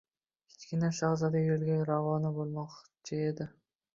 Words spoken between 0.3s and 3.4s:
Kichkina shahzoda yo‘lga ravona bo‘lmoqchi